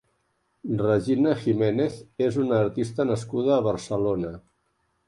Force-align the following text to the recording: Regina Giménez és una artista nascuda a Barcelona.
Regina 0.79 1.35
Giménez 1.43 2.01
és 2.29 2.41
una 2.47 2.59
artista 2.67 3.09
nascuda 3.13 3.57
a 3.59 3.63
Barcelona. 3.71 4.35